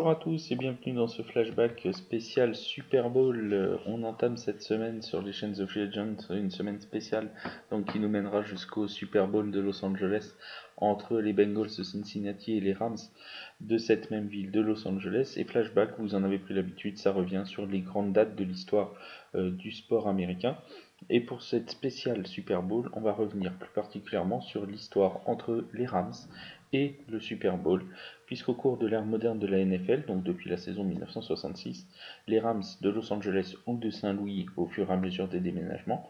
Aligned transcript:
Bonjour 0.00 0.12
à 0.12 0.16
tous 0.16 0.50
et 0.50 0.56
bienvenue 0.56 0.94
dans 0.94 1.08
ce 1.08 1.20
flashback 1.20 1.86
spécial 1.92 2.54
Super 2.54 3.10
Bowl. 3.10 3.52
Euh, 3.52 3.76
On 3.84 4.02
entame 4.02 4.38
cette 4.38 4.62
semaine 4.62 5.02
sur 5.02 5.20
les 5.20 5.34
chaînes 5.34 5.60
of 5.60 5.74
Legends 5.74 6.16
une 6.30 6.50
semaine 6.50 6.80
spéciale 6.80 7.28
donc 7.70 7.92
qui 7.92 8.00
nous 8.00 8.08
mènera 8.08 8.40
jusqu'au 8.40 8.88
Super 8.88 9.28
Bowl 9.28 9.50
de 9.50 9.60
Los 9.60 9.84
Angeles 9.84 10.32
entre 10.78 11.18
les 11.18 11.34
Bengals 11.34 11.76
de 11.76 11.82
Cincinnati 11.82 12.56
et 12.56 12.60
les 12.60 12.72
Rams 12.72 12.96
de 13.60 13.76
cette 13.76 14.10
même 14.10 14.26
ville 14.26 14.50
de 14.50 14.62
Los 14.62 14.88
Angeles. 14.88 15.34
Et 15.36 15.44
flashback, 15.44 15.90
vous 15.98 16.14
en 16.14 16.24
avez 16.24 16.38
pris 16.38 16.54
l'habitude, 16.54 16.96
ça 16.96 17.12
revient 17.12 17.42
sur 17.44 17.66
les 17.66 17.80
grandes 17.80 18.14
dates 18.14 18.36
de 18.36 18.44
l'histoire 18.44 18.94
euh, 19.34 19.50
du 19.50 19.70
sport 19.70 20.08
américain. 20.08 20.56
Et 21.08 21.20
pour 21.20 21.42
cette 21.42 21.70
spéciale 21.70 22.26
Super 22.26 22.62
Bowl, 22.62 22.90
on 22.92 23.00
va 23.00 23.12
revenir 23.12 23.54
plus 23.54 23.70
particulièrement 23.70 24.40
sur 24.40 24.66
l'histoire 24.66 25.20
entre 25.26 25.64
les 25.72 25.86
Rams 25.86 26.12
et 26.72 26.96
le 27.08 27.18
Super 27.20 27.56
Bowl, 27.56 27.84
puisqu'au 28.26 28.54
cours 28.54 28.76
de 28.76 28.86
l'ère 28.86 29.04
moderne 29.04 29.38
de 29.38 29.46
la 29.46 29.64
NFL, 29.64 30.04
donc 30.06 30.22
depuis 30.22 30.50
la 30.50 30.56
saison 30.56 30.84
1966, 30.84 31.88
les 32.28 32.38
Rams 32.38 32.62
de 32.80 32.90
Los 32.90 33.12
Angeles 33.12 33.56
ou 33.66 33.76
de 33.76 33.90
Saint-Louis, 33.90 34.46
au 34.56 34.66
fur 34.66 34.90
et 34.90 34.92
à 34.92 34.96
mesure 34.96 35.26
des 35.26 35.40
déménagements, 35.40 36.08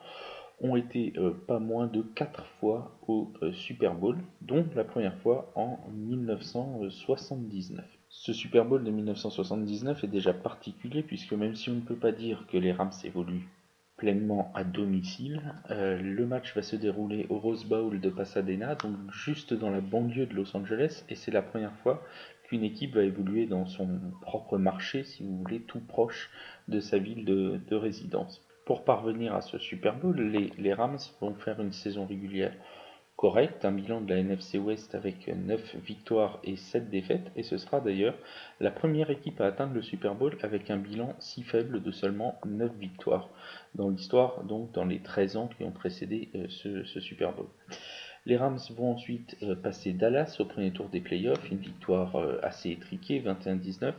ont 0.61 0.77
été 0.77 1.15
euh, 1.16 1.30
pas 1.47 1.59
moins 1.59 1.87
de 1.87 2.02
4 2.02 2.45
fois 2.59 2.99
au 3.09 3.33
euh, 3.43 3.52
Super 3.52 3.95
Bowl, 3.95 4.19
dont 4.43 4.66
la 4.75 4.85
première 4.85 5.16
fois 5.19 5.51
en 5.55 5.79
1979. 5.95 7.85
Ce 8.11 8.33
Super 8.33 8.66
Bowl 8.66 8.85
de 8.85 8.91
1979 8.91 10.05
est 10.05 10.09
déjà 10.09 10.35
particulier 10.35 11.02
puisque 11.02 11.33
même 11.33 11.55
si 11.55 11.71
on 11.71 11.77
ne 11.77 11.80
peut 11.80 11.97
pas 11.97 12.13
dire 12.13 12.47
que 12.49 12.59
les 12.59 12.73
Rams 12.73 12.91
évoluent 13.05 13.49
pleinement 14.01 14.51
à 14.54 14.65
domicile. 14.65 15.43
Euh, 15.70 16.01
le 16.01 16.26
match 16.26 16.54
va 16.56 16.62
se 16.62 16.74
dérouler 16.74 17.26
au 17.29 17.38
Rose 17.38 17.66
Bowl 17.66 18.01
de 18.01 18.09
Pasadena, 18.09 18.74
donc 18.74 18.96
juste 19.12 19.52
dans 19.52 19.68
la 19.68 19.82
banlieue 19.82 20.24
de 20.24 20.34
Los 20.34 20.56
Angeles, 20.56 21.04
et 21.10 21.15
c'est 21.15 21.30
la 21.30 21.43
première 21.43 21.76
fois 21.82 22.02
qu'une 22.45 22.65
équipe 22.65 22.95
va 22.95 23.02
évoluer 23.02 23.45
dans 23.45 23.66
son 23.66 24.01
propre 24.23 24.56
marché, 24.56 25.04
si 25.04 25.23
vous 25.23 25.37
voulez, 25.37 25.60
tout 25.60 25.80
proche 25.80 26.30
de 26.66 26.80
sa 26.80 26.96
ville 26.96 27.26
de, 27.26 27.60
de 27.68 27.76
résidence. 27.76 28.43
Pour 28.65 28.84
parvenir 28.84 29.34
à 29.34 29.43
ce 29.43 29.59
Super 29.59 29.98
Bowl, 29.98 30.18
les 30.18 30.73
Rams 30.73 30.98
vont 31.21 31.34
faire 31.34 31.60
une 31.60 31.73
saison 31.73 32.06
régulière 32.06 32.54
correct, 33.21 33.66
un 33.66 33.73
bilan 33.73 34.01
de 34.01 34.15
la 34.15 34.21
NFC 34.21 34.57
West 34.57 34.95
avec 34.95 35.29
9 35.29 35.76
victoires 35.85 36.40
et 36.43 36.57
7 36.57 36.88
défaites, 36.88 37.30
et 37.37 37.43
ce 37.43 37.59
sera 37.59 37.80
d'ailleurs 37.80 38.15
la 38.60 38.71
première 38.71 39.10
équipe 39.10 39.43
à 39.43 39.45
atteindre 39.45 39.74
le 39.74 39.82
Super 39.82 40.15
Bowl 40.15 40.38
avec 40.43 40.71
un 40.71 40.79
bilan 40.79 41.15
si 41.18 41.43
faible 41.43 41.82
de 41.82 41.90
seulement 41.90 42.40
9 42.46 42.73
victoires 42.79 43.29
dans 43.74 43.90
l'histoire, 43.90 44.43
donc 44.45 44.73
dans 44.73 44.87
les 44.87 45.01
13 45.01 45.37
ans 45.37 45.49
qui 45.49 45.65
ont 45.65 45.71
précédé 45.71 46.30
euh, 46.35 46.46
ce, 46.49 47.01
Super 47.01 47.35
Bowl. 47.35 47.49
Les 48.24 48.38
Rams 48.38 48.59
vont 48.74 48.93
ensuite 48.93 49.37
euh, 49.43 49.55
passer 49.55 49.93
Dallas 49.93 50.37
au 50.38 50.46
premier 50.46 50.71
tour 50.71 50.88
des 50.88 51.01
playoffs, 51.01 51.51
une 51.51 51.59
victoire 51.59 52.16
euh, 52.16 52.38
assez 52.43 52.71
étriquée, 52.71 53.21
21-19, 53.21 53.93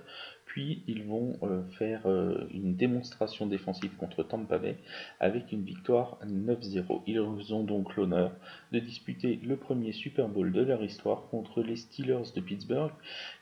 puis 0.51 0.83
ils 0.85 1.05
vont 1.05 1.39
euh, 1.43 1.63
faire 1.79 2.05
euh, 2.07 2.45
une 2.53 2.75
démonstration 2.75 3.47
défensive 3.47 3.95
contre 3.95 4.21
Tampa 4.21 4.57
Bay 4.57 4.75
avec 5.21 5.53
une 5.53 5.63
victoire 5.63 6.19
9-0. 6.25 7.03
Ils 7.07 7.53
ont 7.53 7.63
donc 7.63 7.95
l'honneur 7.95 8.33
de 8.73 8.79
disputer 8.79 9.39
le 9.45 9.55
premier 9.55 9.93
Super 9.93 10.27
Bowl 10.27 10.51
de 10.51 10.61
leur 10.61 10.83
histoire 10.83 11.29
contre 11.29 11.61
les 11.61 11.77
Steelers 11.77 12.33
de 12.35 12.41
Pittsburgh, 12.41 12.91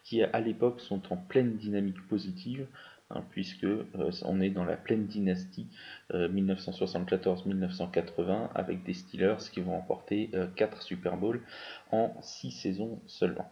qui 0.04 0.22
à 0.22 0.40
l'époque 0.40 0.82
sont 0.82 1.02
en 1.12 1.18
pleine 1.18 1.58
dynamique 1.58 2.08
positive. 2.08 2.68
Hein, 3.10 3.24
puisque 3.32 3.64
euh, 3.64 4.12
on 4.24 4.40
est 4.40 4.52
dans 4.52 4.66
la 4.66 4.78
pleine 4.78 5.08
dynastie 5.08 5.66
1974-1980 6.14 8.50
avec 8.54 8.84
des 8.84 8.94
Steelers 8.94 9.50
qui 9.52 9.62
vont 9.62 9.72
remporter 9.72 10.30
4 10.56 10.84
Super 10.84 11.18
Bowls 11.18 11.42
en 11.92 12.14
6 12.22 12.52
saisons 12.52 13.02
seulement. 13.08 13.50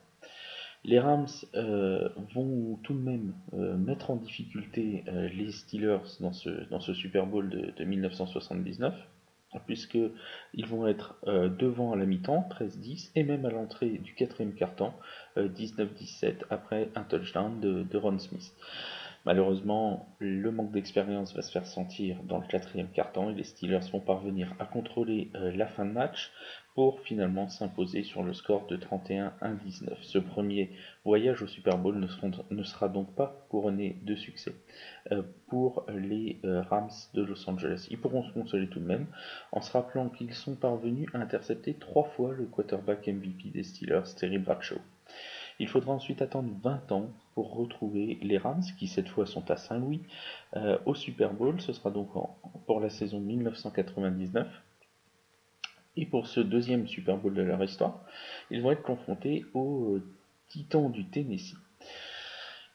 Les 0.88 1.00
Rams 1.00 1.28
euh, 1.54 2.08
vont 2.34 2.80
tout 2.82 2.94
de 2.94 3.00
même 3.00 3.34
euh, 3.54 3.76
mettre 3.76 4.10
en 4.10 4.16
difficulté 4.16 5.04
euh, 5.10 5.28
les 5.28 5.52
Steelers 5.52 6.00
dans 6.22 6.32
ce, 6.32 6.94
Super 6.94 7.28
Bowl 7.28 7.50
de, 7.50 7.74
de 7.76 7.84
1979, 7.84 8.96
puisqu'ils 9.66 10.66
vont 10.66 10.88
être 10.88 11.16
devant 11.26 11.92
à 11.92 11.96
la 11.96 12.06
mi-temps, 12.06 12.48
13-10, 12.52 13.12
et 13.16 13.24
même 13.24 13.46
à 13.46 13.50
l'entrée 13.50 13.98
du 13.98 14.14
quatrième 14.14 14.54
quart-temps, 14.54 14.94
19-17, 15.36 16.44
après 16.50 16.90
un 16.96 17.04
touchdown 17.04 17.60
de, 17.60 17.98
Ron 17.98 18.20
Smith. 18.20 18.54
Malheureusement, 19.26 20.16
le 20.20 20.52
manque 20.52 20.72
d'expérience 20.74 21.34
va 21.34 21.42
se 21.42 21.52
faire 21.52 21.66
sentir 21.66 22.18
dans 22.24 22.38
le 22.38 22.48
quatrième 22.48 22.90
quart-temps 22.90 23.32
et 23.32 23.34
les 23.34 23.44
Steelers 23.44 23.90
vont 23.92 24.02
parvenir 24.02 24.54
à 24.60 24.66
contrôler 24.66 25.32
la 25.34 25.66
fin 25.66 25.86
de 25.86 25.92
match 25.92 26.32
pour 26.78 27.02
finalement 27.02 27.48
s'imposer 27.48 28.04
sur 28.04 28.22
le 28.22 28.36
score 28.36 28.68
de 28.68 28.78
31-19. 28.78 29.96
Ce 30.04 30.20
premier 30.20 30.70
voyage 31.06 31.42
au 31.42 31.48
Super 31.48 31.76
Bowl 31.76 32.00
ne, 32.52 32.64
sera 32.64 32.88
donc 32.88 33.16
pas 33.16 33.48
couronné 33.50 33.98
de 34.04 34.16
succès 34.16 34.54
euh, 35.12 35.24
pour 35.48 35.88
les 35.90 36.40
euh, 36.46 36.62
Rams 36.62 36.92
de 37.16 37.24
Los 37.24 37.50
Angeles. 37.50 37.88
Ils 37.90 37.98
pourront 37.98 38.22
se 38.22 38.32
consoler 38.32 38.68
tout 38.68 38.80
de 38.80 38.86
même 38.86 39.08
en 39.52 39.62
se 39.62 39.72
rappelant 39.72 40.08
qu'ils 40.10 40.36
sont 40.36 40.54
parvenus 40.54 41.10
à 41.16 41.18
intercepter 41.18 41.74
trois 41.74 42.04
fois 42.16 42.32
le 42.32 42.46
quarterback 42.46 43.08
MVP 43.08 43.50
des 43.50 43.64
Steelers, 43.64 44.14
Terry 44.16 44.38
Bradshaw. 44.38 44.78
Il 45.58 45.68
faudra 45.68 45.94
ensuite 45.94 46.22
attendre 46.22 46.52
20 46.62 46.92
ans 46.92 47.10
pour 47.34 47.56
retrouver 47.56 48.20
les 48.22 48.38
Rams, 48.38 48.62
qui 48.78 48.88
cette 48.88 49.10
fois 49.10 49.26
sont 49.26 49.50
à 49.50 49.58
Saint-Louis, 49.58 50.04
euh, 50.56 50.78
au 50.86 50.94
Super 50.94 51.34
Bowl. 51.34 51.60
Ce 51.60 51.74
sera 51.74 51.90
donc 51.90 52.10
pour 52.68 52.80
la 52.80 52.92
saison 52.92 53.20
1999. 53.20 54.48
Et 55.98 56.06
pour 56.06 56.28
ce 56.28 56.40
deuxième 56.40 56.88
Super 56.88 57.18
Bowl 57.18 57.34
de 57.34 57.42
leur 57.42 57.62
histoire, 57.64 58.00
ils 58.52 58.62
vont 58.62 58.72
être 58.72 58.84
confrontés 58.84 59.44
aux 59.54 59.98
Titans 60.48 60.92
du 60.92 61.06
Tennessee. 61.06 61.58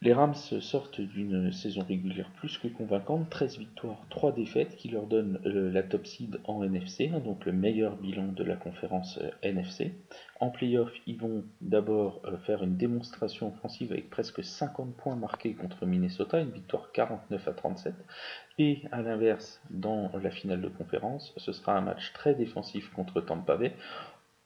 Les 0.04 0.12
Rams 0.12 0.34
sortent 0.34 1.00
d'une 1.00 1.52
saison 1.52 1.84
régulière 1.86 2.28
plus 2.30 2.58
que 2.58 2.66
convaincante, 2.66 3.30
13 3.30 3.58
victoires, 3.58 4.04
3 4.10 4.32
défaites, 4.32 4.74
qui 4.74 4.88
leur 4.88 5.06
donnent 5.06 5.38
euh, 5.46 5.70
la 5.70 5.84
top 5.84 6.08
seed 6.08 6.40
en 6.42 6.64
NFC, 6.64 7.12
hein, 7.14 7.20
donc 7.20 7.44
le 7.44 7.52
meilleur 7.52 7.94
bilan 7.94 8.32
de 8.32 8.42
la 8.42 8.56
conférence 8.56 9.20
euh, 9.22 9.30
NFC. 9.42 9.94
En 10.40 10.50
playoff, 10.50 10.90
ils 11.06 11.18
vont 11.18 11.44
d'abord 11.60 12.20
euh, 12.24 12.36
faire 12.38 12.64
une 12.64 12.76
démonstration 12.76 13.54
offensive 13.54 13.92
avec 13.92 14.10
presque 14.10 14.42
50 14.42 14.96
points 14.96 15.14
marqués 15.14 15.54
contre 15.54 15.86
Minnesota, 15.86 16.40
une 16.40 16.50
victoire 16.50 16.90
49 16.90 17.46
à 17.46 17.52
37. 17.52 17.94
Et 18.58 18.82
à 18.90 19.02
l'inverse, 19.02 19.62
dans 19.70 20.10
la 20.20 20.32
finale 20.32 20.62
de 20.62 20.68
conférence, 20.68 21.32
ce 21.36 21.52
sera 21.52 21.78
un 21.78 21.80
match 21.80 22.12
très 22.12 22.34
défensif 22.34 22.90
contre 22.90 23.20
Tampa 23.20 23.56
Bay, 23.56 23.72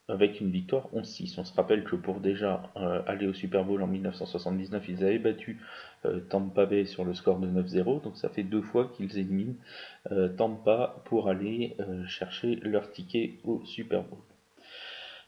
avec 0.09 0.41
une 0.41 0.51
victoire 0.51 0.89
11-6. 0.95 1.35
On 1.39 1.45
se 1.45 1.55
rappelle 1.55 1.85
que 1.85 1.97
pour 1.97 2.21
déjà 2.21 2.63
euh, 2.77 3.03
aller 3.07 3.27
au 3.27 3.35
Super 3.35 3.65
Bowl 3.65 3.83
en 3.83 3.87
1979, 3.89 4.89
ils 4.89 5.05
avaient 5.05 5.19
battu 5.19 5.61
euh, 6.05 6.21
Tampa 6.21 6.67
Bay 6.67 6.85
sur 6.85 7.05
le 7.05 7.13
score 7.15 7.41
de 7.41 7.49
9-0, 7.49 8.03
donc 8.03 8.17
ça 8.17 8.29
fait 8.29 8.45
deux 8.45 8.63
fois 8.63 8.93
qu'ils 8.97 9.19
éliminent 9.19 9.57
euh, 10.13 10.29
Tampa 10.29 11.03
pour 11.07 11.29
aller 11.29 11.77
chercher 12.07 12.57
leur 12.57 12.91
ticket 12.93 13.35
au 13.45 13.63
Super 13.65 14.03
Bowl. 14.03 14.19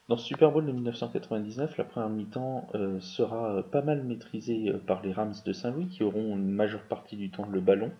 Dans 0.07 0.17
ce 0.17 0.25
Super 0.25 0.51
Bowl 0.51 0.65
de 0.65 0.71
1999, 0.71 1.77
la 1.77 1.83
première 1.83 2.09
mi-temps 2.09 2.67
sera 2.99 3.63
pas 3.71 3.83
mal 3.83 4.03
maîtrisée 4.03 4.73
par 4.87 5.03
les 5.03 5.11
Rams 5.11 5.35
de 5.45 5.53
Saint-Louis 5.53 5.87
qui 5.87 6.03
auront 6.03 6.35
une 6.35 6.49
majeure 6.49 6.81
partie 6.81 7.15
du 7.15 7.29
temps 7.29 7.45
le 7.45 7.61
ballon 7.61 7.91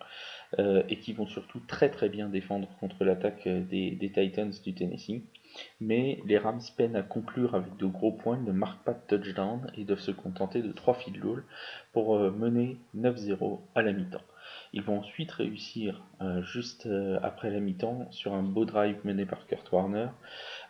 et 0.57 0.97
qui 0.97 1.13
vont 1.13 1.27
surtout 1.27 1.59
très 1.67 1.89
très 1.89 2.09
bien 2.09 2.27
défendre 2.27 2.67
contre 2.79 3.03
l'attaque 3.03 3.47
des 3.47 4.11
Titans 4.11 4.51
du 4.63 4.73
Tennessee 4.73 5.21
mais 5.81 6.21
les 6.25 6.37
Rams 6.37 6.61
peinent 6.77 6.95
à 6.95 7.01
conclure 7.01 7.55
avec 7.55 7.77
de 7.77 7.85
gros 7.85 8.11
points, 8.11 8.37
ne 8.37 8.51
marquent 8.51 8.83
pas 8.83 8.93
de 8.93 9.17
touchdown 9.17 9.71
et 9.75 9.83
doivent 9.83 9.99
se 9.99 10.11
contenter 10.11 10.61
de 10.61 10.71
3 10.71 10.95
field 10.95 11.19
goals 11.19 11.43
pour 11.93 12.15
euh, 12.15 12.31
mener 12.31 12.77
9-0 12.95 13.59
à 13.75 13.81
la 13.81 13.93
mi-temps. 13.93 14.21
Ils 14.73 14.81
vont 14.81 14.99
ensuite 14.99 15.31
réussir 15.31 16.03
euh, 16.21 16.41
juste 16.41 16.85
euh, 16.85 17.19
après 17.23 17.49
la 17.49 17.59
mi-temps 17.59 18.07
sur 18.11 18.33
un 18.33 18.43
beau 18.43 18.65
drive 18.65 18.97
mené 19.03 19.25
par 19.25 19.45
Kurt 19.47 19.71
Warner. 19.71 20.09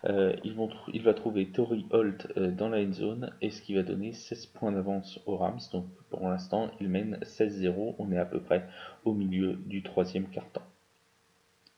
Il 0.05 1.03
va 1.03 1.13
trouver 1.13 1.47
Tori 1.47 1.85
Holt 1.91 2.37
dans 2.37 2.69
la 2.69 2.79
end 2.79 2.93
zone 2.93 3.33
et 3.41 3.51
ce 3.51 3.61
qui 3.61 3.73
va 3.73 3.83
donner 3.83 4.13
16 4.13 4.47
points 4.47 4.71
d'avance 4.71 5.19
aux 5.25 5.37
Rams. 5.37 5.59
Donc 5.73 5.85
pour 6.09 6.27
l'instant, 6.29 6.71
ils 6.79 6.89
mènent 6.89 7.19
16-0. 7.21 7.95
On 7.99 8.11
est 8.11 8.17
à 8.17 8.25
peu 8.25 8.39
près 8.39 8.65
au 9.03 9.13
milieu 9.13 9.53
du 9.65 9.83
troisième 9.83 10.29
quart-temps. 10.29 10.65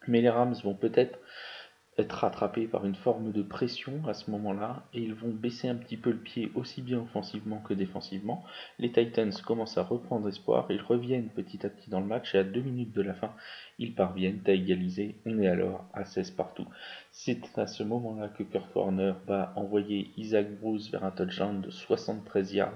Mais 0.08 0.22
les 0.22 0.30
Rams 0.30 0.56
vont 0.64 0.74
peut-être 0.74 1.20
être 1.98 2.14
rattrapés 2.14 2.68
par 2.68 2.86
une 2.86 2.96
forme 2.96 3.32
de 3.32 3.42
pression 3.42 4.02
à 4.08 4.14
ce 4.14 4.32
moment-là 4.32 4.84
et 4.94 5.02
ils 5.02 5.14
vont 5.14 5.30
baisser 5.30 5.68
un 5.68 5.76
petit 5.76 5.98
peu 5.98 6.12
le 6.12 6.18
pied 6.18 6.52
aussi 6.56 6.82
bien 6.82 7.00
offensivement 7.00 7.60
que 7.60 7.74
défensivement. 7.74 8.46
Les 8.80 8.92
Titans 8.92 9.34
commencent 9.46 9.78
à 9.78 9.84
reprendre 9.84 10.30
espoir, 10.30 10.68
ils 10.70 10.82
reviennent 10.82 11.30
petit 11.30 11.66
à 11.66 11.70
petit 11.70 11.90
dans 11.90 12.00
le 12.00 12.06
match 12.06 12.34
et 12.34 12.40
à 12.40 12.44
deux 12.44 12.62
minutes 12.62 12.94
de 12.94 13.02
la 13.02 13.14
fin, 13.14 13.34
ils 13.78 13.94
parviennent 13.94 14.42
à 14.48 14.52
égaliser. 14.52 15.16
On 15.26 15.38
est 15.40 15.48
alors 15.48 15.86
à 15.94 16.06
16 16.06 16.32
partout. 16.32 16.66
C'est 17.12 17.58
à 17.58 17.68
ce 17.68 17.84
moment-là 17.84 18.30
que 18.30 18.44
Kurt 18.44 18.74
Warner 18.74 19.14
va 19.28 19.52
envoyer 19.58 20.12
Isaac 20.16 20.48
Bruce 20.62 20.90
vers 20.92 21.04
un 21.04 21.12
touchdown 21.12 21.60
de 21.60 21.70
73 21.70 22.54
yards 22.54 22.72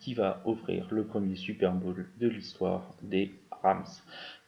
qui 0.00 0.14
va 0.14 0.40
offrir 0.46 0.88
le 0.90 1.04
premier 1.04 1.36
Super 1.36 1.72
Bowl 1.72 2.08
de 2.18 2.28
l'histoire 2.28 2.94
des 3.02 3.34
Rams 3.62 3.84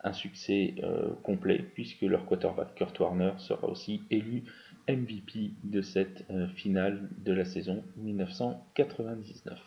un 0.05 0.13
succès 0.13 0.75
euh, 0.83 1.11
complet 1.23 1.65
puisque 1.75 2.03
leur 2.03 2.25
quarterback 2.25 2.75
Kurt 2.75 2.99
Warner 3.01 3.33
sera 3.39 3.69
aussi 3.69 4.03
élu 4.11 4.45
MVP 4.89 5.53
de 5.65 5.83
cette 5.83 6.25
euh, 6.31 6.49
finale 6.49 7.09
de 7.19 7.33
la 7.33 7.45
saison 7.45 7.85
1999. 7.97 9.59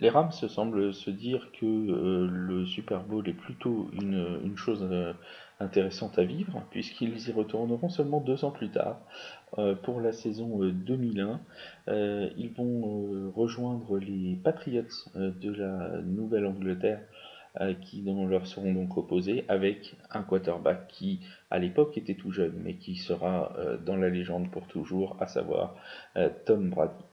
Les 0.00 0.10
Rams 0.10 0.30
semblent 0.30 0.94
se 0.94 1.10
dire 1.10 1.50
que 1.60 1.66
euh, 1.66 2.28
le 2.30 2.64
Super 2.66 3.02
Bowl 3.02 3.28
est 3.28 3.32
plutôt 3.32 3.90
une, 4.00 4.56
chose 4.56 4.86
euh, 4.88 5.12
intéressante 5.58 6.16
à 6.20 6.24
vivre, 6.24 6.62
puisqu'ils 6.70 7.28
y 7.28 7.32
retourneront 7.32 7.88
seulement 7.88 8.20
deux 8.20 8.44
ans 8.44 8.52
plus 8.52 8.70
tard, 8.70 9.00
pour 9.82 10.00
la 10.00 10.12
saison 10.12 10.60
2001. 10.62 11.40
ils 11.88 12.52
vont 12.56 13.32
rejoindre 13.34 13.98
les 13.98 14.36
Patriots 14.36 14.84
de 15.16 15.50
la 15.50 16.00
Nouvelle-Angleterre, 16.02 17.00
qui 17.80 18.02
leur 18.02 18.46
seront 18.46 18.72
donc 18.72 18.96
opposés, 18.96 19.44
avec 19.48 19.96
un 20.10 20.22
quarterback 20.22 20.88
qui, 20.88 21.20
à 21.50 21.58
l'époque, 21.58 21.96
était 21.98 22.14
tout 22.14 22.30
jeune, 22.30 22.54
mais 22.62 22.74
qui 22.74 22.96
sera 22.96 23.56
dans 23.84 23.96
la 23.96 24.10
légende 24.10 24.50
pour 24.50 24.66
toujours, 24.66 25.16
à 25.20 25.26
savoir 25.26 25.74
Tom 26.44 26.70
Brady. 26.70 27.04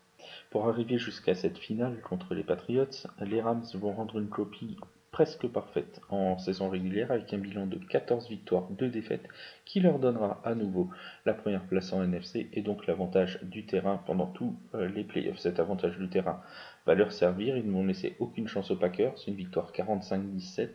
Pour 0.50 0.68
arriver 0.68 0.97
jusqu'à 0.97 1.36
cette 1.36 1.57
finale 1.57 2.00
contre 2.01 2.33
les 2.33 2.44
Patriots, 2.44 3.07
les 3.21 3.42
Rams 3.42 3.65
vont 3.74 3.92
rendre 3.92 4.18
une 4.19 4.30
copie 4.30 4.77
presque 5.15 5.47
parfaite 5.47 6.01
en 6.09 6.38
saison 6.38 6.68
régulière 6.68 7.09
avec 7.09 7.33
un 7.33 7.38
bilan 7.38 7.68
de 7.68 7.77
14 7.77 8.27
victoires, 8.27 8.68
2 8.71 8.89
défaites 8.89 9.25
qui 9.63 9.80
leur 9.80 9.97
donnera 9.97 10.42
à 10.44 10.56
nouveau 10.56 10.89
la 11.25 11.33
première 11.33 11.63
place 11.68 11.94
en 11.94 12.03
NFC 12.03 12.50
et 12.51 12.62
donc 12.62 12.86
l'avantage 12.86 13.39
du 13.42 13.65
terrain 13.65 14.01
pendant 14.06 14.27
tous 14.27 14.59
euh, 14.74 14.89
les 14.89 15.06
playoffs. 15.06 15.39
Cet 15.39 15.62
avantage 15.62 15.97
du 15.97 16.09
terrain 16.09 16.42
va 16.85 16.95
leur 16.95 17.11
servir, 17.11 17.57
ils 17.57 17.65
ne 17.65 17.71
vont 17.71 17.85
laisser 17.85 18.15
aucune 18.19 18.47
chance 18.47 18.69
aux 18.71 18.75
Packers, 18.75 19.15
une 19.27 19.35
victoire 19.35 19.71
45-17 19.71 20.69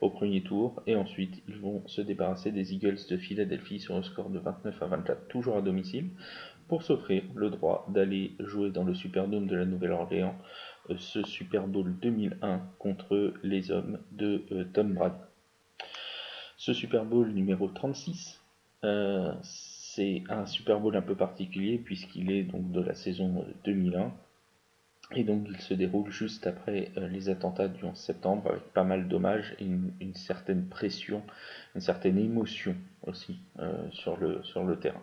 au 0.00 0.10
premier 0.10 0.42
tour. 0.42 0.82
Et 0.86 0.96
ensuite 0.96 1.42
ils 1.48 1.58
vont 1.58 1.86
se 1.86 2.00
débarrasser 2.00 2.50
des 2.50 2.74
Eagles 2.74 2.98
de 3.08 3.16
Philadelphie 3.16 3.80
sur 3.80 3.94
un 3.94 4.02
score 4.02 4.30
de 4.30 4.38
29 4.38 4.82
à 4.82 4.86
24 4.86 5.28
toujours 5.28 5.56
à 5.56 5.62
domicile 5.62 6.10
pour 6.68 6.82
s'offrir 6.82 7.24
le 7.34 7.50
droit 7.50 7.86
d'aller 7.92 8.32
jouer 8.38 8.70
dans 8.70 8.84
le 8.84 8.94
Superdome 8.94 9.48
de 9.48 9.56
la 9.56 9.64
Nouvelle-Orléans 9.64 10.36
euh, 10.88 10.94
ce 10.98 11.22
Super 11.24 11.66
Bowl 11.66 11.92
2001 12.00 12.62
contre 12.78 13.34
les 13.42 13.70
hommes 13.70 13.98
de 14.12 14.44
euh, 14.52 14.64
Tom 14.72 14.94
Brady. 14.94 15.16
Ce 16.56 16.72
Super 16.72 17.04
Bowl 17.04 17.28
numéro 17.30 17.68
36, 17.68 18.40
euh, 18.84 19.32
c'est 19.42 20.22
un 20.28 20.46
Super 20.46 20.78
Bowl 20.78 20.94
un 20.94 21.02
peu 21.02 21.16
particulier 21.16 21.78
puisqu'il 21.78 22.30
est 22.30 22.44
donc 22.44 22.70
de 22.70 22.80
la 22.80 22.94
saison 22.94 23.44
2001 23.64 24.12
et 25.14 25.24
donc 25.24 25.46
il 25.48 25.60
se 25.60 25.74
déroule 25.74 26.10
juste 26.10 26.46
après 26.46 26.92
les 26.96 27.28
attentats 27.28 27.68
du 27.68 27.84
11 27.84 27.96
septembre 27.96 28.50
avec 28.50 28.62
pas 28.72 28.84
mal 28.84 29.08
d'hommages 29.08 29.54
et 29.58 29.64
une, 29.64 30.14
certaine 30.14 30.66
pression, 30.66 31.22
une 31.74 31.80
certaine 31.80 32.18
émotion 32.18 32.76
aussi 33.06 33.40
sur, 33.90 34.16
le, 34.16 34.42
sur 34.44 34.64
le 34.64 34.78
terrain. 34.78 35.02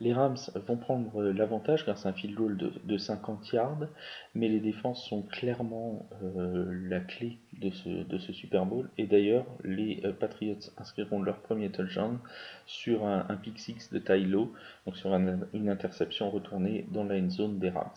Les 0.00 0.12
Rams 0.12 0.36
vont 0.66 0.76
prendre 0.76 1.22
l'avantage 1.22 1.84
grâce 1.84 2.04
à 2.04 2.10
un 2.10 2.12
field 2.12 2.34
goal 2.34 2.56
de, 2.56 2.98
50 2.98 3.50
yards, 3.52 3.86
mais 4.34 4.48
les 4.48 4.60
défenses 4.60 5.02
sont 5.08 5.22
clairement 5.22 6.06
euh, 6.22 6.66
la 6.88 7.00
clé 7.00 7.38
de 7.54 7.70
ce, 7.70 8.32
Super 8.32 8.66
Bowl. 8.66 8.90
Et 8.98 9.06
d'ailleurs, 9.06 9.46
les 9.64 10.02
euh, 10.04 10.12
Patriots 10.12 10.70
inscriront 10.76 11.22
leur 11.22 11.38
premier 11.40 11.70
touchdown 11.70 12.18
sur 12.66 13.06
un, 13.06 13.24
pick 13.36 13.58
six 13.58 13.90
de 13.90 13.98
Tylo, 13.98 14.52
donc 14.84 14.96
sur 14.98 15.14
une 15.14 15.68
interception 15.68 16.30
retournée 16.30 16.86
dans 16.90 17.04
la 17.04 17.16
zone 17.30 17.58
des 17.58 17.70
Rams. 17.70 17.90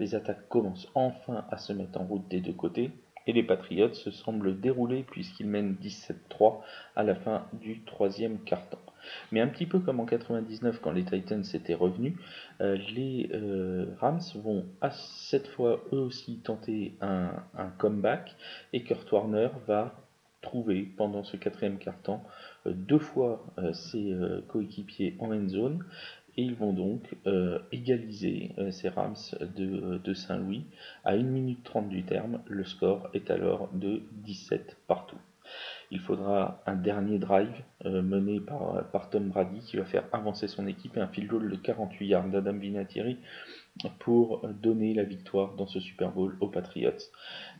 Les 0.00 0.16
attaques 0.16 0.48
commencent 0.48 0.90
enfin 0.94 1.44
à 1.50 1.58
se 1.58 1.72
mettre 1.72 2.00
en 2.00 2.04
route 2.04 2.26
des 2.28 2.40
deux 2.40 2.52
côtés. 2.52 2.90
Et 3.28 3.32
les 3.32 3.42
Patriots 3.42 3.92
se 3.92 4.10
semblent 4.10 4.58
dérouler 4.58 5.02
puisqu'ils 5.02 5.46
mènent 5.46 5.76
17-3 5.82 6.60
à 6.96 7.02
la 7.02 7.14
fin 7.14 7.46
du 7.52 7.84
troisième 7.84 8.38
quart-temps. 8.42 8.87
Mais 9.32 9.40
un 9.40 9.48
petit 9.48 9.66
peu 9.66 9.78
comme 9.78 10.00
en 10.00 10.06
99 10.06 10.80
quand 10.80 10.92
les 10.92 11.04
Titans 11.04 11.44
étaient 11.54 11.74
revenus, 11.74 12.14
euh, 12.60 12.76
les 12.94 13.30
euh, 13.32 13.86
Rams 14.00 14.20
vont 14.36 14.64
à 14.80 14.90
cette 14.90 15.46
fois 15.48 15.84
eux 15.92 15.98
aussi 15.98 16.38
tenter 16.38 16.94
un, 17.00 17.30
comeback 17.78 18.36
et 18.72 18.82
Kurt 18.82 19.10
Warner 19.12 19.48
va 19.66 19.94
trouver 20.40 20.88
pendant 20.96 21.24
ce 21.24 21.36
quatrième 21.36 21.78
quart-temps 21.78 22.22
euh, 22.66 22.72
deux 22.72 22.98
fois 22.98 23.44
ses 23.72 24.16
coéquipiers 24.48 25.16
en 25.18 25.32
end 25.32 25.48
zone 25.48 25.84
et 26.36 26.42
ils 26.42 26.54
vont 26.54 26.72
donc 26.72 27.16
égaliser 27.72 28.52
ces 28.70 28.88
Rams 28.88 29.16
de, 29.40 29.98
de 29.98 30.14
Saint-Louis 30.14 30.64
à 31.04 31.14
1 31.14 31.22
minute 31.24 31.64
30 31.64 31.88
du 31.88 32.04
terme. 32.04 32.40
Le 32.46 32.64
score 32.64 33.10
est 33.12 33.30
alors 33.32 33.68
de 33.72 34.02
17 34.24 34.76
partout. 34.86 35.18
Il 35.90 36.00
faudra 36.00 36.62
un 36.66 36.74
dernier 36.74 37.18
drive 37.18 37.62
euh, 37.86 38.02
mené 38.02 38.40
par, 38.40 39.08
Tom 39.10 39.28
Brady 39.28 39.60
qui 39.60 39.78
va 39.78 39.84
faire 39.84 40.04
avancer 40.12 40.46
son 40.46 40.66
équipe. 40.66 40.96
Et 40.96 41.00
un 41.00 41.08
field 41.08 41.28
goal 41.28 41.50
de 41.50 41.56
48 41.56 42.06
yards 42.06 42.28
d'Adam 42.28 42.52
Vinatieri 42.52 43.18
pour 43.98 44.46
donner 44.48 44.94
la 44.94 45.04
victoire 45.04 45.54
dans 45.54 45.66
ce 45.66 45.80
Super 45.80 46.10
Bowl 46.10 46.36
aux 46.40 46.48
Patriots. 46.48 46.90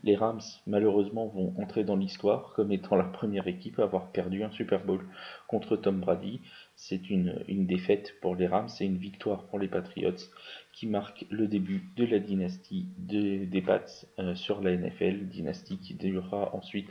Les 0.04 0.16
Rams, 0.16 0.40
malheureusement, 0.66 1.26
vont 1.26 1.54
entrer 1.58 1.84
dans 1.84 1.96
l'histoire 1.96 2.52
comme 2.54 2.72
étant 2.72 2.96
la 2.96 3.04
première 3.04 3.46
équipe 3.46 3.78
à 3.78 3.84
avoir 3.84 4.10
perdu 4.10 4.42
un 4.42 4.50
Super 4.50 4.84
Bowl 4.84 5.04
contre 5.46 5.76
Tom 5.76 6.00
Brady. 6.00 6.40
C'est 6.76 7.10
une, 7.10 7.34
défaite 7.48 8.14
pour 8.20 8.36
les 8.36 8.46
Rams 8.46 8.68
et 8.80 8.84
une 8.84 8.98
victoire 8.98 9.44
pour 9.46 9.58
les 9.58 9.68
Patriots 9.68 10.12
qui 10.72 10.86
marque 10.86 11.26
le 11.30 11.48
début 11.48 11.90
de 11.96 12.04
la 12.04 12.18
dynastie 12.18 12.86
des 12.98 13.62
Pats 13.62 14.06
euh, 14.18 14.34
sur 14.34 14.62
la 14.62 14.76
NFL, 14.76 15.26
dynastie 15.26 15.78
qui 15.78 15.94
durera 15.94 16.54
ensuite 16.54 16.88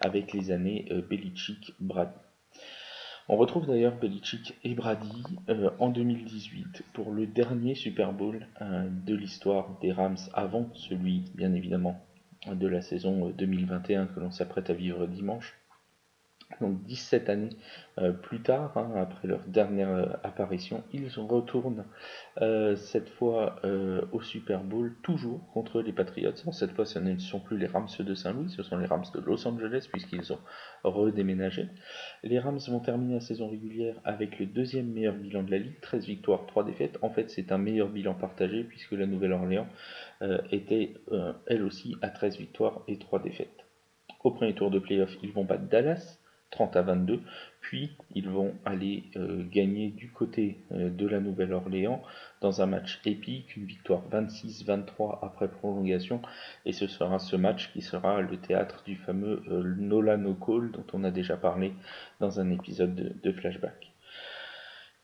avec 0.00 0.32
les 0.32 0.50
années 0.50 0.86
euh, 0.90 1.02
Belichick-Brady. 1.02 2.25
On 3.28 3.36
retrouve 3.36 3.66
d'ailleurs 3.66 3.96
Belichick 3.98 4.56
et 4.62 4.74
Brady 4.74 5.24
euh, 5.48 5.70
en 5.80 5.88
2018 5.88 6.84
pour 6.92 7.10
le 7.10 7.26
dernier 7.26 7.74
Super 7.74 8.12
Bowl 8.12 8.46
euh, 8.60 8.88
de 8.88 9.16
l'histoire 9.16 9.76
des 9.80 9.90
Rams 9.90 10.16
avant 10.32 10.70
celui 10.74 11.24
bien 11.34 11.52
évidemment 11.52 12.00
de 12.46 12.68
la 12.68 12.82
saison 12.82 13.30
2021 13.30 14.02
euh, 14.02 14.06
que 14.06 14.20
l'on 14.20 14.30
s'apprête 14.30 14.70
à 14.70 14.74
vivre 14.74 15.06
dimanche. 15.06 15.54
Donc 16.60 16.82
17 16.84 17.28
années 17.28 17.50
euh, 17.98 18.12
plus 18.12 18.40
tard, 18.40 18.76
hein, 18.76 18.92
après 18.96 19.26
leur 19.26 19.40
dernière 19.46 19.90
euh, 19.90 20.06
apparition, 20.22 20.84
ils 20.92 21.08
retournent 21.18 21.84
euh, 22.40 22.76
cette 22.76 23.08
fois 23.10 23.56
au 24.12 24.22
Super 24.22 24.62
Bowl, 24.62 24.94
toujours 25.02 25.46
contre 25.52 25.82
les 25.82 25.92
Patriots. 25.92 26.32
cette 26.52 26.72
fois, 26.72 26.86
ce 26.86 26.98
ne 26.98 27.18
sont 27.18 27.40
plus 27.40 27.58
les 27.58 27.66
Rams 27.66 27.88
de 27.98 28.14
Saint-Louis, 28.14 28.50
ce 28.50 28.62
sont 28.62 28.78
les 28.78 28.86
Rams 28.86 29.04
de 29.12 29.20
Los 29.20 29.46
Angeles, 29.46 29.88
puisqu'ils 29.90 30.32
ont 30.32 30.38
redéménagé. 30.84 31.68
Les 32.22 32.38
Rams 32.38 32.60
vont 32.68 32.80
terminer 32.80 33.14
la 33.14 33.20
saison 33.20 33.50
régulière 33.50 33.96
avec 34.04 34.38
le 34.38 34.46
deuxième 34.46 34.86
meilleur 34.86 35.14
bilan 35.14 35.42
de 35.42 35.50
la 35.50 35.58
Ligue, 35.58 35.80
13 35.80 36.06
victoires, 36.06 36.46
3 36.46 36.64
défaites. 36.64 36.98
En 37.02 37.10
fait, 37.10 37.28
c'est 37.30 37.50
un 37.52 37.58
meilleur 37.58 37.88
bilan 37.88 38.14
partagé, 38.14 38.62
puisque 38.62 38.92
la 38.92 39.06
Nouvelle-Orléans 39.06 39.66
était 40.50 40.94
elle 41.46 41.62
aussi 41.62 41.96
à 42.02 42.08
13 42.08 42.38
victoires 42.38 42.82
et 42.88 42.98
3 42.98 43.20
défaites. 43.20 43.66
Au 44.22 44.30
premier 44.30 44.54
tour 44.54 44.70
de 44.70 44.78
playoff, 44.78 45.16
ils 45.22 45.32
vont 45.32 45.44
battre 45.44 45.64
Dallas. 45.64 46.18
30 46.50 46.76
à 46.76 46.82
22. 46.82 47.20
Puis 47.60 47.96
ils 48.14 48.28
vont 48.28 48.54
aller 48.64 49.04
euh, 49.16 49.44
gagner 49.50 49.88
du 49.88 50.10
côté 50.10 50.64
euh, 50.72 50.88
de 50.90 51.06
la 51.06 51.20
Nouvelle-Orléans 51.20 52.02
dans 52.40 52.62
un 52.62 52.66
match 52.66 53.00
épique, 53.04 53.56
une 53.56 53.64
victoire 53.64 54.02
26-23 54.10 55.18
après 55.22 55.48
prolongation. 55.48 56.22
Et 56.64 56.72
ce 56.72 56.86
sera 56.86 57.18
ce 57.18 57.36
match 57.36 57.72
qui 57.72 57.82
sera 57.82 58.20
le 58.20 58.36
théâtre 58.36 58.82
du 58.84 58.96
fameux 58.96 59.42
euh, 59.48 59.62
Nola 59.78 60.16
No 60.16 60.34
Call 60.34 60.70
dont 60.70 60.86
on 60.92 61.04
a 61.04 61.10
déjà 61.10 61.36
parlé 61.36 61.72
dans 62.20 62.40
un 62.40 62.50
épisode 62.50 62.94
de, 62.94 63.32
flashback. 63.32 63.92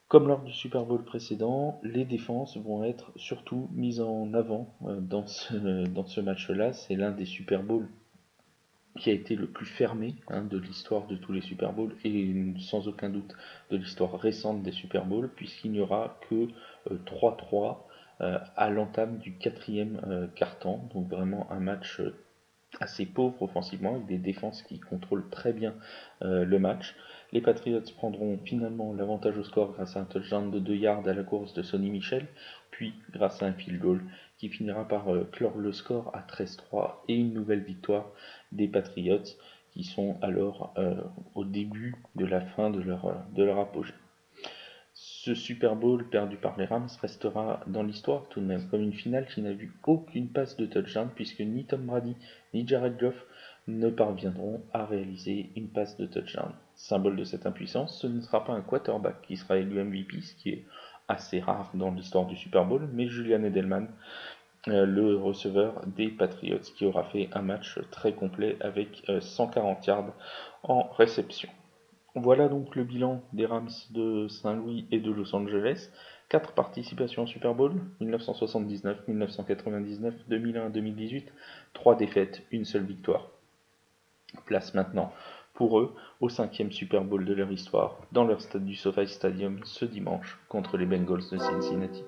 Comme 0.09 0.29
lors 0.29 0.43
du 0.43 0.53
Super 0.53 0.85
Bowl 0.85 1.05
précédent, 1.05 1.81
les 1.83 2.05
défenses 2.05 2.57
vont 2.59 2.85
être 2.85 3.13
surtout 3.17 3.69
mises 3.73 4.01
en 4.01 4.33
avant 4.35 4.77
dans 4.81 5.27
ce, 5.27 5.87
dans 5.87 6.07
ce 6.07 6.21
match-là. 6.21 6.75
C'est 6.75 6.97
l'un 6.97 7.13
des 7.13 7.25
Super 7.25 7.63
Bowls 7.63 7.89
qui 8.99 9.11
a 9.11 9.13
été 9.13 9.37
le 9.37 9.47
plus 9.47 9.67
fermé 9.67 10.15
hein, 10.29 10.43
de 10.43 10.59
l'histoire 10.59 11.07
de 11.07 11.17
tous 11.17 11.33
les 11.33 11.41
Super 11.41 11.73
Bowls 11.73 11.95
et 12.05 12.35
sans 12.61 12.89
aucun 12.89 13.09
doute 13.09 13.35
de 13.71 13.77
l'histoire 13.77 14.19
récente 14.19 14.63
des 14.63 14.73
Super 14.73 15.07
Bowls, 15.07 15.31
puisqu'il 15.35 15.73
n'y 15.73 15.81
aura 15.81 16.19
que 16.29 16.49
3-3 16.91 17.79
euh, 18.21 18.25
euh, 18.25 18.39
à 18.57 18.71
l'entame 18.71 19.19
du 19.19 19.37
quatrième 19.37 20.01
euh, 20.07 20.27
quart-temps, 20.35 20.89
donc 20.95 21.09
vraiment 21.09 21.51
un 21.51 21.61
match 21.61 22.01
assez 22.81 23.07
pauvre 23.07 23.43
offensivement, 23.43 23.95
avec 23.95 24.07
des 24.07 24.19
défenses 24.19 24.63
qui 24.63 24.81
contrôlent 24.81 25.29
très 25.31 25.53
bien 25.53 25.75
le 26.21 26.59
match. 26.59 26.97
Les 27.33 27.41
Patriots 27.41 27.83
prendront 27.97 28.39
finalement 28.45 28.93
l'avantage 28.93 29.37
au 29.39 29.45
score 29.45 29.73
grâce 29.73 29.97
à 29.97 30.01
un 30.01 30.05
touchdown 30.05 30.51
de 30.51 30.59
2 30.59 30.75
yards 30.75 31.07
à 31.07 31.13
la 31.13 31.23
course 31.23 31.53
de 31.55 31.63
Sonny 31.63 31.91
Michel, 31.91 32.27
puis 32.71 32.95
grâce 33.13 33.43
à 33.43 33.47
un 33.47 33.53
field 33.53 33.81
goal 33.81 34.01
qui 34.39 34.49
finira 34.49 34.89
par 34.89 35.07
clore 35.33 35.59
le 35.59 35.73
score 35.73 36.11
à 36.15 36.21
13-3 36.21 36.95
et 37.09 37.15
une 37.15 37.35
nouvelle 37.35 37.63
victoire 37.63 38.11
des 38.53 38.69
Patriots 38.69 39.37
qui 39.73 39.85
sont 39.85 40.19
alors 40.21 40.73
euh, 40.77 40.95
au 41.35 41.45
début 41.45 41.97
de 42.15 42.27
la 42.27 42.41
fin 42.41 42.73
euh, 42.73 43.15
de 43.35 43.43
leur 43.43 43.59
apogée. 43.59 43.95
Ce 45.25 45.37
Super 45.37 45.77
Bowl 45.77 46.09
perdu 46.09 46.37
par 46.37 46.59
les 46.59 46.65
Rams 46.65 46.89
restera 47.01 47.61
dans 47.69 47.85
l'histoire 47.85 48.27
tout 48.29 48.41
de 48.41 48.45
même 48.45 48.69
comme 48.69 48.83
une 48.83 48.93
finale 48.93 49.29
qui 49.29 49.41
n'a 49.41 49.53
vu 49.53 49.73
aucune 49.87 50.29
passe 50.29 50.57
de 50.57 50.67
touchdown 50.67 51.11
puisque 51.15 51.39
ni 51.39 51.65
Tom 51.65 51.87
Brady 51.87 52.17
ni 52.53 52.67
Jared 52.67 52.99
Goff 52.99 53.25
ne 53.69 53.89
parviendront 53.89 54.65
à 54.73 54.85
réaliser 54.85 55.51
une 55.55 55.69
passe 55.69 55.97
de 55.97 56.07
touchdown. 56.07 56.51
Symbole 56.75 57.15
de 57.15 57.23
cette 57.23 57.47
impuissance, 57.47 58.01
ce 58.01 58.09
ne 58.09 58.21
sera 58.21 58.45
pas 58.45 58.53
un 58.53 58.63
quarterback 58.63 59.23
qui 59.23 59.37
sera 59.37 59.59
élu 59.59 59.85
MVP, 59.85 60.23
ce 60.23 60.35
qui 60.35 60.49
est 60.49 60.65
assez 61.07 61.39
rare 61.39 61.71
dans 61.75 61.93
l'histoire 61.93 62.27
du 62.27 62.35
Super 62.35 62.65
Bowl, 62.65 62.91
mais 62.93 63.07
Julian 63.07 63.45
Edelman 63.45 63.87
euh, 64.67 64.87
le 64.87 65.17
receveur 65.17 65.87
des 65.87 66.09
Patriots, 66.09 66.59
qui 66.77 66.85
aura 66.85 67.05
fait 67.05 67.29
un 67.33 67.43
match 67.43 67.79
très 67.93 68.13
complet 68.13 68.57
avec 68.61 69.09
140 69.21 69.87
yards 69.87 70.15
en 70.65 70.89
réception. 70.91 71.49
Voilà 72.15 72.49
donc 72.49 72.77
le 72.77 72.85
bilan 72.85 73.23
des 73.33 73.47
Rams 73.47 73.71
de 73.91 74.29
Saint-Louis 74.29 74.87
et 74.91 75.01
de 75.01 75.11
Los 75.11 75.35
Angeles. 75.35 75.91
4 76.29 76.53
participations 76.53 77.25
au 77.25 77.27
Super 77.27 77.55
Bowl, 77.55 77.73
1979, 78.01 79.07
1999, 79.09 80.15
2001, 80.29 80.71
2018, 80.71 81.33
3 81.75 81.97
défaites, 81.97 82.43
une 82.51 82.65
seule 82.65 82.85
victoire. 82.85 83.29
Place 84.47 84.73
maintenant 84.75 85.13
pour 85.55 85.79
eux 85.79 85.95
au 86.21 86.31
cinquième 86.31 86.73
Super 86.73 87.05
Bowl 87.05 87.25
de 87.25 87.35
leur 87.35 87.53
histoire, 87.53 87.99
dans 88.13 88.25
leur 88.25 88.41
stade 88.41 88.65
du 88.65 88.75
SoFi 88.75 89.07
Stadium 89.07 89.61
ce 89.65 89.85
dimanche 89.85 90.39
contre 90.49 90.79
les 90.79 90.87
Bengals 90.87 91.29
de 91.31 91.37
Cincinnati. 91.37 92.03